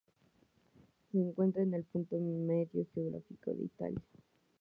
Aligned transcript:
Se 1.11 1.19
encuentra 1.19 1.61
en 1.61 1.75
el 1.75 1.83
punto 1.83 2.15
medio 2.17 2.87
geográfico 2.95 3.53
de 3.53 3.65
Italia. 3.65 4.01